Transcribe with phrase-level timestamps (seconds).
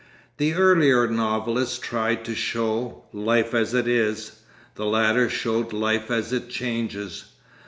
[0.37, 4.41] The earlier novelists tried to show 'life as it is,'
[4.73, 7.25] the latter showed life as it changes.